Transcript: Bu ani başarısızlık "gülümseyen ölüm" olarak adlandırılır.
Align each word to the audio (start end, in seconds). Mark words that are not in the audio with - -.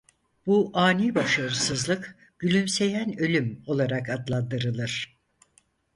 Bu 0.45 0.71
ani 0.73 1.15
başarısızlık 1.15 2.17
"gülümseyen 2.39 3.17
ölüm" 3.19 3.63
olarak 3.67 4.09
adlandırılır. 4.09 5.17